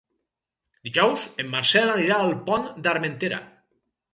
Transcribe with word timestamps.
Dijous 0.87 1.27
en 1.43 1.51
Marcel 1.57 1.93
anirà 1.97 2.17
al 2.23 2.33
Pont 2.49 2.67
d'Armentera. 2.89 3.43